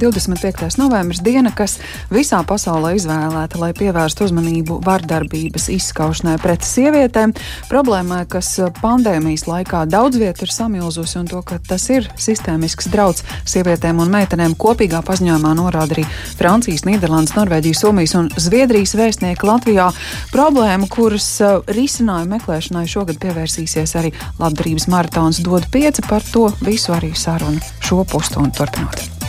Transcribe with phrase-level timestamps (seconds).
[0.00, 0.78] 25.
[0.80, 1.76] novembris diena, kas
[2.12, 7.34] visā pasaulē izvēlēta, lai pievērstu uzmanību vardarbības izskaušanai pret sievietēm,
[7.70, 13.24] problēmai, kas pandēmijas laikā daudz vietu ir samilzusi, un to, ka tas ir sistēmisks drauds
[13.48, 16.06] sievietēm un meitenēm kopīgā paziņojumā norāda arī
[16.38, 19.90] Francijas, Nīderlandes, Norvēģijas, Somijas un Zviedrijas vēstnieki Latvijā.
[20.32, 26.94] Problēmu, kuras uh, risinājumu meklēšanai šogad pievērsīsies arī labdarības maratons dod pieci par to visu
[26.96, 29.19] arī sarunu šo pusstundu turpinot.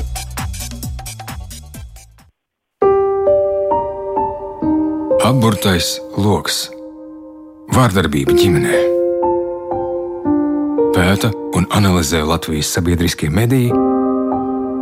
[5.32, 6.66] Apburtais lokus-
[7.76, 8.80] vārdarbība ģimenē.
[10.92, 13.72] Pēta un analizē Latvijas sabiedriskie mediji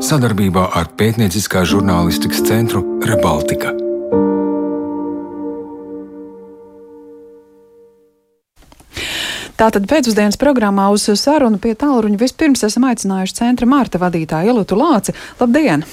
[0.07, 3.75] sadarbībā ar pētnieciskā žurnālistikas centru Rebaltika.
[9.53, 15.13] Tātad pēcpusdienas programmā uz sarunu pie tālruņa vispirms esam aicinājuši centra Mārta vadītāju Ilutu Lāci.
[15.37, 15.85] Labdien!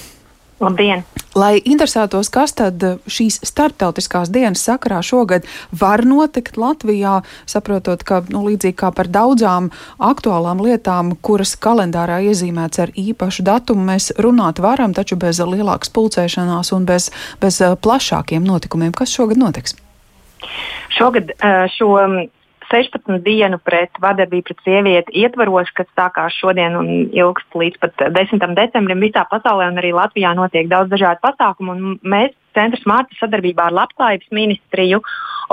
[0.61, 1.05] Labdien!
[1.37, 2.81] Lai interesētos, kas tad
[3.13, 9.69] šīs starptautiskās dienas sakarā šogad var notikt Latvijā, saprotot, ka nu, līdzīgi kā par daudzām
[10.01, 16.73] aktuālām lietām, kuras kalendārā iezīmēts ar īpašu datumu, mēs runāt varam, taču bez lielākas pulcēšanās
[16.73, 17.11] un bez,
[17.43, 18.97] bez plašākiem notikumiem.
[18.97, 19.77] Kas šogad notiks?
[20.97, 21.37] Šogad
[21.77, 21.93] šo
[22.71, 28.43] 16 dienu pret vardarbību pret sievieti ietvaros, kas sākās šodien un ilgst līdz pat 10.
[28.59, 31.97] decembrim visā pasaulē un arī Latvijā notiek daudz dažādu pasākumu.
[32.03, 35.03] Mēs Centrs Mārta sadarbībā ar Labklājības ministriju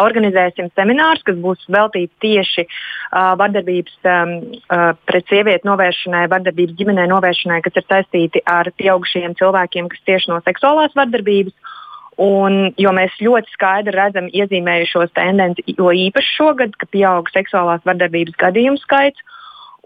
[0.02, 4.34] organizēsim seminārus, kas būs veltīti tieši uh, vardarbības um,
[4.72, 10.34] uh, pret sievieti novēršanai, vardarbības ģimenē novēršanai, kas ir saistīti ar pieaugušajiem cilvēkiem, kas cieši
[10.34, 11.74] no seksuālās vardarbības.
[12.22, 18.38] Un, jo mēs ļoti skaidri redzam iezīmējušos tendenci, jo īpaši šogad, ka pieaug seksuālās vardarbības
[18.42, 19.22] gadījumu skaits.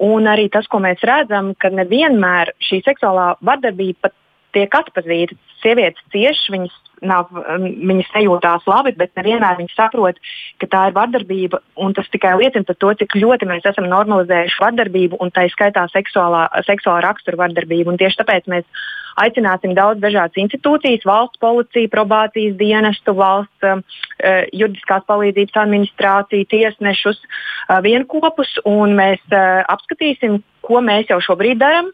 [0.03, 4.17] Un arī tas, ko mēs redzam, ka nevienmēr šī seksuālā vardarbība pat
[4.55, 5.37] tiek atpazīta.
[5.63, 6.75] Sievietes cieši, viņas
[7.05, 10.19] nav, viņas nejūtās labi, bet nevienmēr viņas saprot,
[10.61, 11.61] ka tā ir vardarbība.
[11.97, 16.47] Tas tikai liecina par to, cik ļoti mēs esam normalizējuši vardarbību un tā izskaitā seksuālā,
[16.67, 17.93] seksuālā rakstura vardarbību.
[17.93, 18.65] Un tieši tāpēc mēs
[19.23, 23.81] aicināsim daudz dažādas institūcijas, valsts policiju, probācijas dienestu, valsts uh,
[24.53, 31.91] juridiskās palīdzības administrāciju, tiesnešus, uh, vienopus, un mēs uh, apskatīsim, ko mēs jau šobrīd darām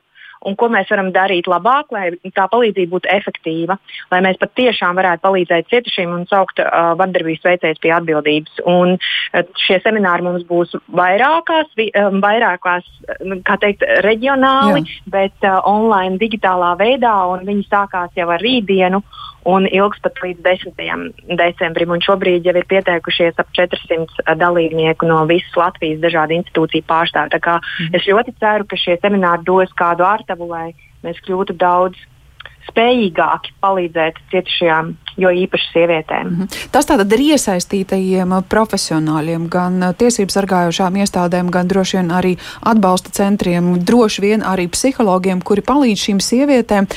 [0.48, 2.06] un ko mēs varam darīt labāk, lai
[2.36, 3.78] tā palīdzība būtu efektīva,
[4.12, 8.64] lai mēs patiešām varētu palīdzēt cietušiem un saukt uh, vardarbības veicējus pie atbildības.
[8.70, 12.88] Un, uh, šie semināri mums būs vairākās, vi, um, vairākās
[13.48, 15.04] kā teikt, reģionāli, Jā.
[15.18, 19.04] bet uh, online, digitālā veidā, un viņi sākās jau ar rītdienu
[19.50, 21.12] un ilgs pat līdz 10.
[21.40, 21.92] decembrim.
[21.96, 27.42] Un šobrīd jau ir pieteikušies ap 400 dalībnieku no visas Latvijas dažādu institūciju pārstāvju.
[27.44, 27.94] Mm.
[27.98, 30.72] Es ļoti ceru, ka šie semināri dos kādu ārtavu, lai
[31.04, 32.00] mēs kļūtu daudz
[32.70, 36.28] spējīgāki palīdzēt cietušajām, jo īpaši sievietēm.
[36.30, 36.68] Mm -hmm.
[36.72, 43.80] Tas tātad ir iesaistītajiem profesionāļiem, gan tiesību sargājošām iestādēm, gan droši vien arī atbalsta centriem,
[43.80, 46.88] droši vien arī psihologiem, kuri palīdz šīm sievietēm,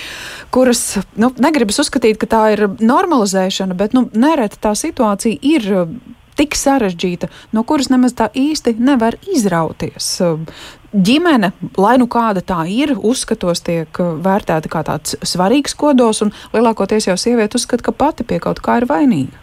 [0.50, 5.88] kuras, nu, negribas uzskatīt, ka tā ir normalizēšana, bet, nu, nereti tā situācija ir
[6.36, 10.14] tik sarežģīta, no kuras nemaz tā īsti nevar izrauties
[10.96, 16.32] ģimene, lai nu kāda tā ir, uzskatos tiek uh, vērtēta kā tāds svarīgs kodols, un
[16.54, 19.42] lielākoties jau sieviete uzskata, ka pati pie kaut kā ir vainīga.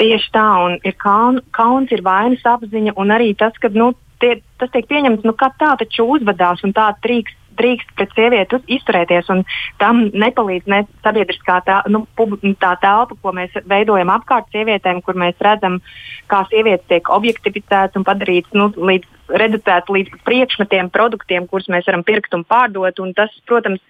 [0.00, 4.38] Tieši tā, un ir kaun, kauns, ir vainas apziņa, un arī tas, ka nu, tie,
[4.58, 9.30] tas tiek pieņemts, nu, kā tā taču uzvedās, un tā drīkst drīkst pret sievieti izturēties,
[9.34, 9.44] un
[9.82, 15.18] tam nepalīdz ne sabiedriskā tā, nu, pub, tā telpa, ko mēs veidojam apkārt sievietēm, kur
[15.18, 15.80] mēs redzam,
[16.30, 22.04] kā sievietes tiek objektificētas un padarītas nu, līdz reducēti līdz priekšmetiem, produktiem, kurus mēs varam
[22.06, 23.00] pirkt un pārdot.
[23.02, 23.80] Un tas, protams,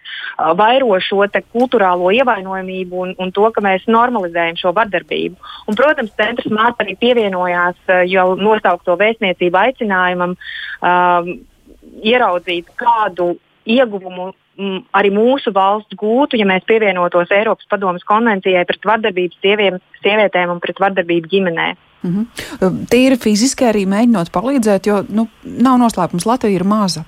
[0.59, 5.37] vairo šo kultūrālo ievainojamību un, un to, ka mēs normalizējam šo vardarbību.
[5.67, 11.33] Un, protams, centrs Mārta arī pievienojās jau nosaukto vēstniecību aicinājumam um,
[12.03, 13.35] ieraudzīt kādu
[13.69, 19.79] ieguvumu m, arī mūsu valsts gūtu, ja mēs pievienotos Eiropas Padomas konvencijai pret vardarbību sieviem,
[20.03, 21.69] sievietēm un pret vardarbību ģimenē.
[22.03, 22.81] Mm -hmm.
[22.91, 27.05] Tīri fiziski arī mēģinot palīdzēt, jo nu, nav noslēpums, Latvija ir maza.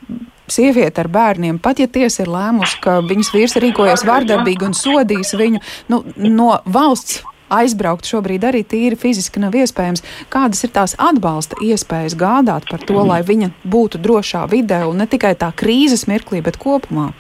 [0.47, 5.35] Sieviete ar bērniem, pat ja tiesa ir lēmusi, ka viņas vīrs rīkojas vardarbīgi un sodīs
[5.35, 7.23] viņu nu, no valsts
[7.59, 10.05] aizbraukt šobrīd arī tīri fiziski nav iespējams.
[10.33, 15.07] Kādas ir tās atbalsta iespējas gādāt par to, lai viņa būtu drošā vidē un ne
[15.11, 17.13] tikai tā krīzes mirklī, bet kopumā?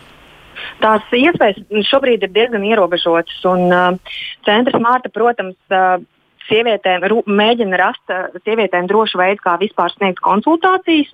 [0.82, 3.36] Tās iespējas šobrīd ir diezgan ierobežotas.
[3.48, 6.02] Un, uh, centrs Mārta, protams, uh,
[6.48, 11.12] sievietēm mēģina rast uh, sievietēm drošu veidu, kā vispār sniegt konsultācijas.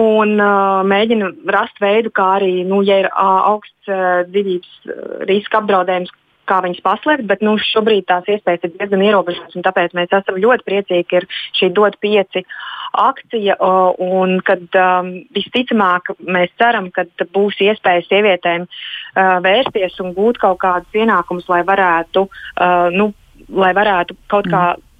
[0.00, 5.60] un uh, mēģina rast veidu, kā arī, nu, ja ir uh, augsts uh, dzīvības riska
[5.60, 6.10] apdraudējums,
[6.48, 9.64] kā viņas paslēpt, bet nu, šobrīd tās iespējas ir diezgan ierobežotas.
[9.66, 12.44] Tāpēc mēs esam ļoti priecīgi, ka ir šī dot pieci
[13.04, 13.58] akcija.
[14.04, 20.60] Un kad um, visticamāk mēs ceram, ka būs iespēja sievietēm uh, vērsties un gūt kaut
[20.64, 23.12] kādus ienākumus, lai varētu, uh, nu,
[23.52, 24.66] lai varētu kaut kā.
[24.74, 24.90] Mm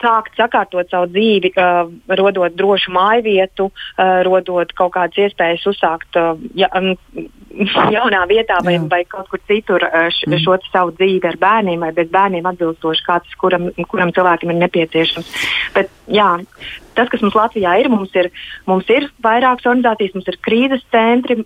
[0.00, 1.90] sākt sakārtot savu dzīvi, uh,
[2.20, 6.92] rodot drošu māju vietu, uh, rodot kaut kādas iespējas uzsākt uh, ja, um,
[7.96, 10.42] jaunā vietā vai, vai kaut kur citur uh, š, mm.
[10.44, 15.32] šo savu dzīvi ar bērniem vai bez bērniem atbilstoši, kāds kuram, kuram cilvēkam ir nepieciešams.
[15.76, 16.32] Bet, jā,
[16.96, 18.30] tas, kas mums Latvijā ir, mums ir,
[18.66, 21.38] mums ir vairākas organizācijas, mums ir krīzes centri,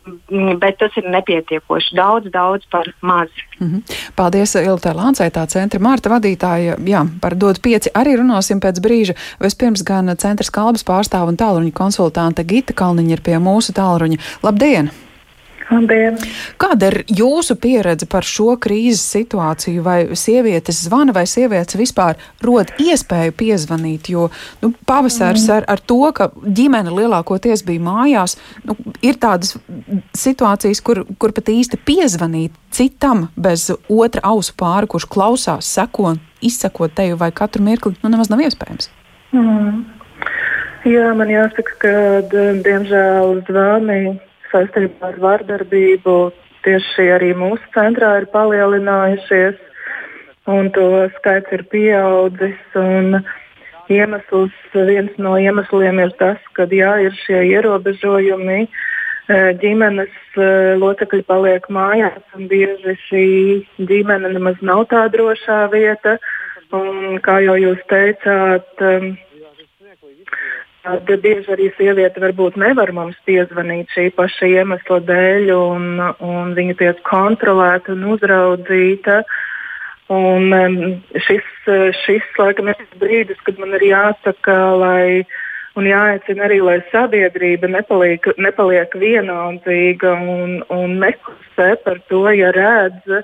[0.62, 3.29] bet tas ir nepietiekoši daudz, daudz par maz.
[3.58, 3.99] Mm -hmm.
[4.17, 6.79] Paldies, Ilta Lancētā centra Mārta vadītāja.
[6.87, 9.14] Jā, par dod pieci arī runāsim pēc brīža.
[9.41, 14.19] Vispirms gan centra kalbas pārstāva un tālruņa konsultante Gita Kalniņa ir pie mūsu tālruņa.
[14.43, 14.91] Labdien!
[15.70, 16.17] Labdien.
[16.58, 19.84] Kāda ir jūsu pieredze par šo krīzes situāciju?
[19.87, 24.11] Vai sievietes zvana, vai sievietes vispār rod iespēju piezvanīt?
[24.11, 24.28] Jo
[24.64, 25.55] nu, pavasars mm.
[25.56, 28.34] ar, ar to, ka ģimene lielākoties bija mājās,
[28.67, 28.75] nu,
[29.06, 29.55] ir tādas
[30.19, 36.88] situācijas, kur, kur pat īsti piezvanīt citam bez otra ausu pāra, kurš klausās, seko izsako
[36.90, 38.90] teju vai katru mirkli, nu nemaz nav iespējams.
[39.37, 39.84] Mm.
[40.88, 41.94] Jā, man jāsaka, ka
[42.64, 44.17] diemžēl zvanīja
[44.52, 46.17] saistībā ar vardarbību
[46.64, 49.58] tieši arī mūsu centrā ir palielinājušies,
[50.50, 50.87] un to
[51.19, 52.61] skaits ir pieaudzis.
[53.91, 60.47] Iemesls, viens no iemesliem ir tas, ka jā, ir šie ierobežojumi, e, ģimenes e,
[60.79, 63.25] locekļi paliek mājās, un bieži šī
[63.91, 66.20] ģimene nemaz nav tā drošā vieta.
[66.70, 69.08] Un, kā jau jūs teicāt, um,
[70.81, 75.88] Tad bieži arī sieviete varbūt nevar mums piezvanīt šī paša iemesla dēļ, un,
[76.25, 79.19] un viņa tiek kontrolēta un uzraudzīta.
[80.11, 80.79] Un, um,
[81.27, 81.50] šis,
[82.00, 85.03] šis laikam, ir brīdis, kad man ir jāsaka, lai,
[85.77, 93.21] un jāaicina arī, lai sabiedrība nepaliek, nepaliek vienaldzīga un, un neklusē par to, ja redz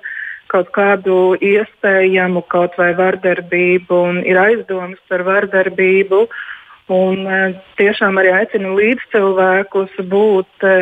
[0.52, 6.20] kaut kādu iespējamu kaut vai vardarbību un ir aizdomas par vardarbību.
[6.28, 6.44] Uh,
[6.92, 7.38] Un e,
[7.80, 10.74] tiešām arī aicinu līdzcilvēkus būt, e,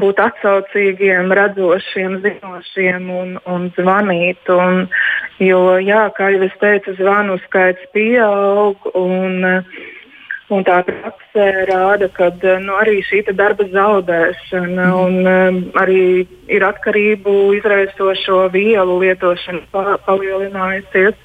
[0.00, 4.48] būt atsaucīgiem, redzošiem, zinošiem un, un zvanīt.
[4.48, 4.86] Un,
[5.44, 8.88] jo, jā, kā jau es teicu, zvanu skaits pieaug.
[8.96, 9.44] Un,
[10.52, 12.26] Un tā praksē rāda, ka
[12.60, 21.16] nu, arī šī darba zaudēšana un um, arī ir atkarību izraisošo vielu lietošana pa, palielinājusies.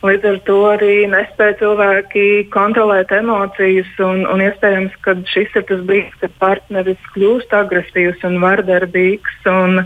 [0.00, 2.22] Līdz ar to arī nespēja cilvēki
[2.54, 8.38] kontrolēt emocijas, un, un iespējams, ka šis ir tas brīdis, kad partneris kļūst agresīvs un
[8.40, 9.42] vardarbīgs.
[9.52, 9.82] Un,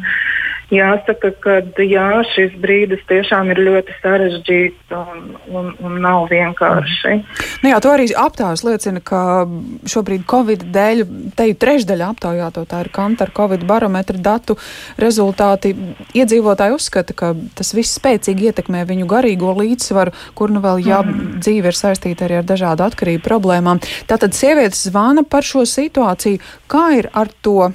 [0.72, 7.18] Jāsaka, ka jā, šis brīdis tiešām ir ļoti sarežģīts un, un, un nav vienkārši.
[7.64, 9.44] Nu jā, to arī aptaujas liecina, ka
[9.90, 11.04] šobrīd Covid dēļ,
[11.36, 14.56] te jau trešdaļa aptaujāto, tā ir Kantar Covid barometra datu
[15.00, 15.74] rezultāti.
[16.16, 21.38] Iedzīvotāji uzskata, ka tas viss spēcīgi ietekmē viņu garīgo līdzsvaru, kur nu vēl, jā, mm.
[21.44, 23.84] dzīve ir saistīta arī ar dažādu atkarību problēmām.
[24.10, 26.40] Tātad sievietes zvana par šo situāciju.
[26.70, 27.74] Kā ir ar to?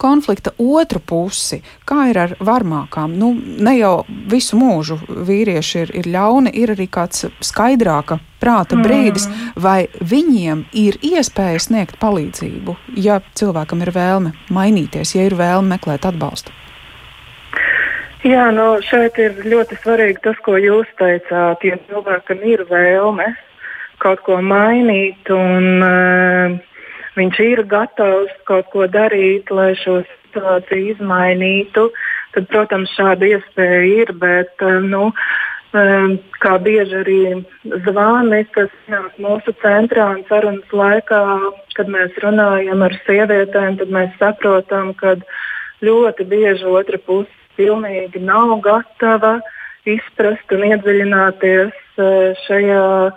[0.00, 3.14] Konflikta otru pusi, kā ir ar varmākām.
[3.18, 9.26] Nu, ne jau visu mūžu vīrieši ir, ir ļauni, ir arī kāds skaidrāka prāta brīdis,
[9.26, 9.58] mm.
[9.62, 16.06] vai viņiem ir iespēja sniegt palīdzību, ja cilvēkam ir vēlme mainīties, ja ir vēlme meklēt
[16.08, 16.54] atbalstu.
[18.26, 21.62] Jā, nu šeit ir ļoti svarīgi tas, ko jūs teicāt.
[21.62, 23.28] Ja cilvēkam ir vēlme
[24.02, 26.56] kaut ko mainīt un uh,
[27.18, 31.88] viņš ir gatavs kaut ko darīt, lai šo situāciju izmainītu,
[32.34, 34.12] tad, protams, šāda iespēja ir.
[34.22, 35.12] Bet, eh, nu,
[35.74, 37.22] eh, kā bieži arī
[37.86, 41.22] zvani, kas nāk mūsu centrā un sarunas laikā,
[41.74, 45.16] kad mēs runājam ar sievietēm, tad mēs saprotam, ka
[45.82, 49.40] ļoti bieži otra puse pilnīgi nav gatava
[49.86, 53.12] izprast un iedziļināties eh, šajā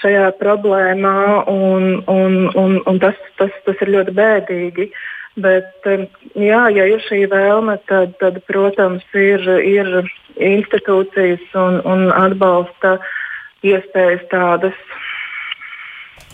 [0.00, 4.88] šajā problēmā, un, un, un, un tas, tas, tas ir ļoti bēdīgi.
[5.42, 5.86] Bet,
[6.36, 9.88] jā, ja ir šī vēlme, tad, tad protams, ir, ir
[10.36, 12.98] institūcijas un, un atbalsta
[13.64, 14.76] iespējas tādas.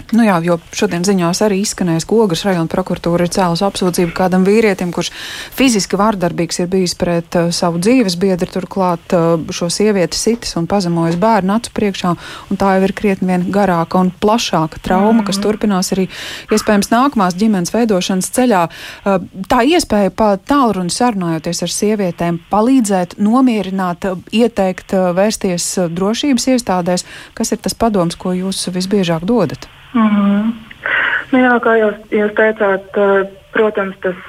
[0.08, 4.46] Nu jā, jo šodien ziņās arī izskanēs, ka Ogres rajona prokuratūra ir cēlus apsūdzību kādam
[4.46, 5.10] vīrietim, kurš
[5.52, 10.64] fiziski vārdarbīgs ir bijis pret uh, savu dzīves biedru, turklāt uh, šo sievieti sitis un
[10.70, 12.14] pazemojis bērnu acu priekšā,
[12.48, 15.26] un tā jau ir krietni vien garāka un plašāka trauma, mm -hmm.
[15.26, 15.44] kas mhm.
[15.44, 16.08] turpinās arī
[16.56, 18.64] iespējams nākamās ģimenes veidošanas ceļā.
[19.04, 25.90] Uh, tā iespēja pa tālruni sarunājoties ar sievietēm, palīdzēt, nomierināt, uh, ieteikt, uh, vērsties uh,
[25.92, 29.68] drošības iestādēs, kas ir tas padoms, ko jūs visbiežāk dodat?
[29.94, 30.52] Mm -hmm.
[31.32, 32.98] nu, jā, kā jūs, jūs teicāt,
[33.52, 34.20] protams, tas,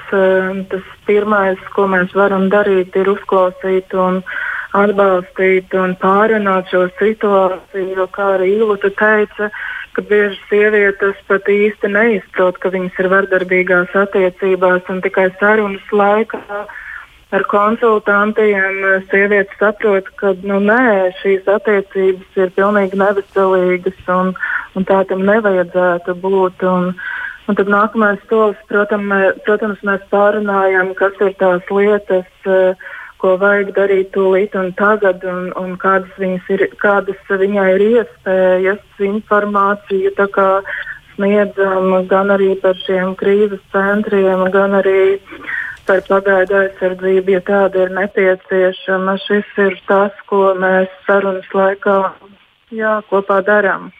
[0.68, 4.22] tas pirmais, ko mēs varam darīt, ir uzklausīt un
[4.72, 7.96] atbalstīt un pārunāt šo situāciju.
[7.96, 9.50] Jo, kā arī Ilūta teica,
[9.92, 16.66] ka bieži sievietes pat īsti neizprot, ka viņas ir vardarbīgās attiecībās un tikai sarunas laikā
[17.30, 18.78] ar konsultantiem
[19.10, 24.32] sievietes saprot, ka nu, nē, šīs attiecības ir pilnīgi neveselīgas un,
[24.78, 26.64] un tā tam nevajadzētu būt.
[26.70, 26.94] Un,
[27.48, 32.28] un tad nākamais solis, protams, mē, protams, mēs pārunājam, kas ir tās lietas,
[33.20, 40.14] ko vajag darīt tūlīt un tagad, un, un kādas, ir, kādas viņai ir iespējas, informāciju
[41.20, 45.20] sniedzam gan arī par šiem krīzes centriem, gan arī
[45.86, 49.16] par pagaidu aizsardzību, ja tāda ir nepieciešama.
[49.26, 51.96] Šis ir tas, ko mēs sarunas laikā
[52.76, 53.90] jā, kopā darām.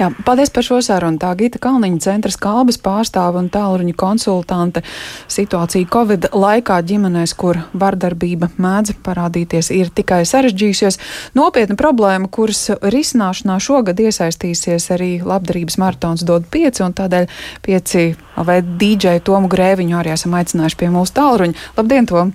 [0.00, 1.20] Jā, paldies par šo sarunu.
[1.20, 4.82] Tā Gita Kalniņa centra kalbas pārstāve un tālruņa konsultante.
[5.30, 10.98] Situācija Covid laikā ģimenēs, kur vardarbība mēdz parādīties, ir tikai sarežģījusies.
[11.38, 17.28] Nopietna problēma, kuras risināšanā šogad iesaistīsies arī labdarības maratons dod pieci, un tādēļ
[17.64, 21.68] pieci vai DJ Tomu Grēviņu arī esam aicinājuši pie mūsu tālruņa.
[21.76, 22.32] Labdien, Tom!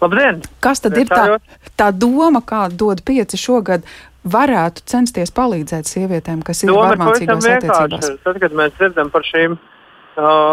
[0.00, 0.40] Labdien!
[0.64, 1.36] Kas tad ir tā,
[1.76, 3.84] tā doma, kā dod pieci šogad
[4.24, 8.08] varētu censties palīdzēt sievietēm, kas ir varmācīgās attiecībās?
[8.24, 9.62] Tad, kad mēs dzirdam par šīm uh,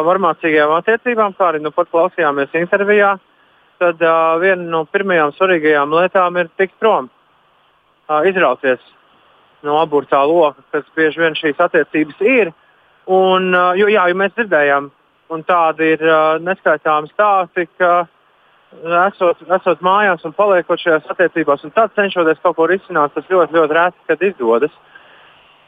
[0.07, 3.15] varmācīgajām attiecībām, kā arī nu pat klausījāmies intervijā,
[3.81, 7.09] tad uh, viena no pirmajām svarīgajām lietām ir tikt prom,
[8.07, 8.83] uh, izrauties
[9.67, 12.53] no aburtā loka, kas bieži vien šīs attiecības ir.
[13.07, 14.91] Un, uh, jo, jā, jo mēs dzirdējām,
[15.33, 18.13] un tādi ir uh, neskaitāmi stāsti, ka uh,
[18.75, 23.55] esot, esot mājās un paliekot šajās attiecībās, un tad cenšoties kaut ko risināt, tas ļoti,
[23.55, 24.73] ļoti reti, kad izdodas.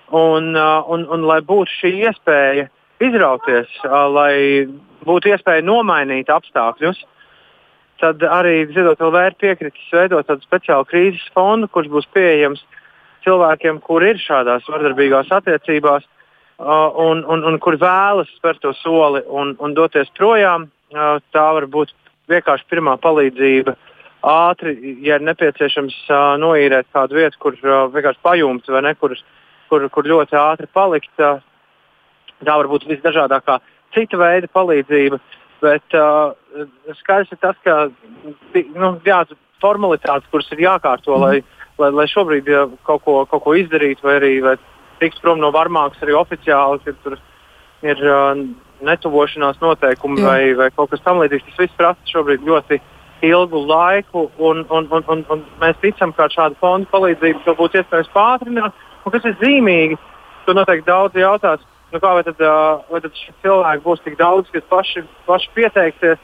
[0.09, 2.65] Un, uh, un, un lai būtu šī iespēja
[2.99, 4.65] izrauties, uh, lai
[5.05, 7.03] būtu iespēja nomainīt apstākļus,
[8.01, 12.63] tad arī Ziedot ir piekritis veidot tādu speciālu krīzes fondu, kurš būs pieejams
[13.25, 19.21] cilvēkiem, kur ir šādās vardarbīgās attiecībās uh, un, un, un kur vēlas spērt to soli
[19.27, 20.71] un, un doties projām.
[20.89, 21.91] Tā var būt
[22.29, 23.75] vienkārši pirmā palīdzība.
[24.29, 29.15] Ātri, ja ir nepieciešams uh, noīrēt kādu vietu, kur uh, vienkārši pajumts vai ne, kur,
[29.71, 31.13] kur, kur ļoti ātri palikt.
[31.17, 31.39] Uh,
[32.43, 33.59] tā var būt visdažādākā
[33.95, 35.19] cita veida palīdzība.
[35.63, 36.35] Bet uh,
[37.01, 37.89] skaidrs ir tas, ka
[38.55, 39.23] nu, jā,
[39.63, 41.23] formalitātes, kuras ir jākārto, mm.
[41.23, 44.55] lai, lai, lai šobrīd ja, kaut, ko, kaut ko izdarītu, vai arī vai
[45.01, 47.17] tiks prom no varmākas arī oficiāli, ka tur
[47.87, 48.45] ir uh,
[48.85, 50.27] netuvošanās noteikumi Jā.
[50.27, 51.45] vai, vai kaut kas tamlīdzīgs.
[51.49, 52.79] Tas viss prasa šobrīd ļoti
[53.27, 57.81] ilgu laiku, un, un, un, un, un mēs ticam, ka šāda fonda palīdzība to būtu
[57.81, 58.85] iespējams pātrināt.
[59.05, 59.99] Un kas ir zīmīgi,
[60.45, 62.39] to noteikti daudz jautās, nu kā, vai, tad,
[62.91, 66.21] vai tad cilvēki būs tik daudz, kas paši, paši pieteiksies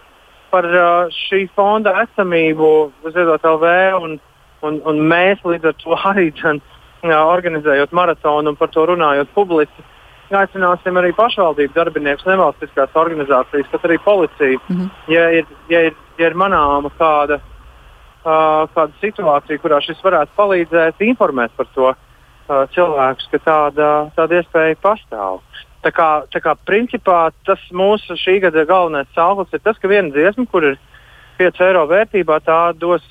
[0.54, 0.68] par
[1.12, 2.70] šī fonda esamību
[3.10, 4.16] Ziedot LV, un,
[4.64, 6.62] un, un mēs līdz ar to arī džan,
[7.06, 9.84] organizējot maratonu un par to runājot publiski
[10.34, 14.60] aicināsim arī pašvaldību darbiniekus, nevalstiskās organizācijas, pat arī policiju.
[14.68, 14.90] Mm -hmm.
[15.14, 17.40] ja, ir, ja, ir, ja ir manāma kāda,
[18.26, 21.96] uh, kāda situācija, kurā šis varētu palīdzēt, informēt par to uh,
[22.74, 25.40] cilvēkus, ka tāda, tāda iespēja pastāv.
[25.84, 30.10] Tā kā, tā kā principā tas mūsu šī gada galvenais sauklis ir tas, ka viena
[30.10, 30.78] dziesma, kur ir
[31.38, 33.04] 5 eiro vērtībā, tā dos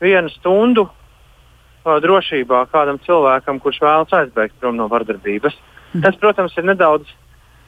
[0.00, 5.71] vienu stundu uh, drošībā kādam cilvēkam, kurš vēlas aizbēgt prom no vardarbības.
[5.94, 7.08] Uh, Tas, protams, ir nedaudz,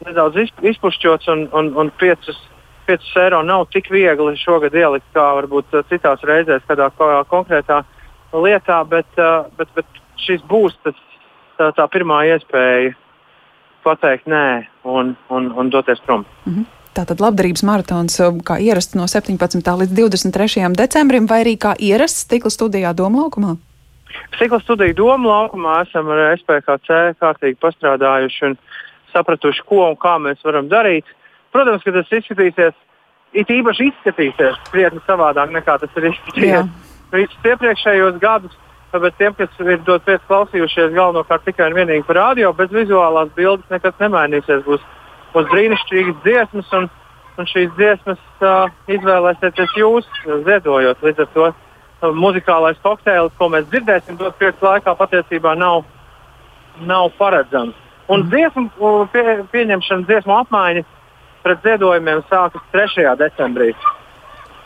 [0.07, 2.31] nedaudz izpušķots un, un, un 5,
[2.88, 6.90] 5 eiro nav tik viegli šogad ielikt kā varbūt uh, citās reizēs, kādā
[7.31, 7.83] konkrētā
[8.33, 10.97] lietā, bet, uh, bet, bet šis būs tas,
[11.59, 12.95] tā, tā pirmā iespēja
[13.85, 16.25] pateikt nē un, un, un doties prom.
[16.47, 16.64] -hmm.
[16.95, 19.61] Tātad labdarības maratons uh, kā ierasts no 17.
[19.81, 20.76] līdz 23.
[20.76, 23.57] decembrim, vai arī kā ierasts stikla studijā Doma laukumā?
[24.37, 28.56] Stikla studiju domu laukumā esam ar SPKC kārtīgi pastrādājuši un
[29.14, 31.06] sapratuši, ko un kā mēs varam darīt.
[31.54, 32.75] Protams, ka tas izskatīsies,
[33.35, 36.71] it īpaši izskatīsies krietni savādāk nekā tas ir izskatījies
[37.14, 38.61] visus iepriekšējos gadus.
[38.94, 43.33] Bet tiem, kas ir dot pēc klausījušies galvenokārt tikai un vienīgi par radio, bez vizuālās
[43.35, 44.61] bildes, nekas nemainīsies.
[44.68, 44.85] Būs,
[45.33, 46.87] būs brīnišķīgas dziesmas, un,
[47.42, 50.06] un šīs dziesmas uh, izvēlēsieties jūs,
[50.47, 51.02] ziedojot.
[51.02, 51.49] Līdz ar to
[52.02, 55.84] muzikālais kokteils, ko mēs dzirdēsim dot pēc laikā, patiesībā nav,
[56.80, 57.74] nav paredzams.
[58.08, 58.30] Un mm.
[58.30, 60.84] dziesmu pie, pieņemšana, dziesmu apmaiņa
[61.44, 63.16] pret ziedojumiem sākas 3.
[63.20, 63.72] decembrī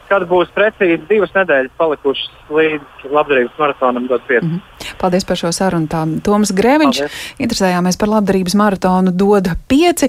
[0.08, 4.42] kad būs precīzi divas nedēļas palikušas līdz labdarības maratonam dot 5.
[4.42, 4.94] Mm -hmm.
[4.99, 5.87] Paldies par šo sarunu.
[5.87, 6.99] Tā Toms Grēviņš.
[6.99, 7.35] Paldies.
[7.38, 10.08] Interesējāmies par labdarības maratonu dod 5.